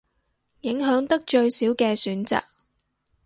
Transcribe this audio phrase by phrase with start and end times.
[0.61, 2.41] 影響得最少嘅選擇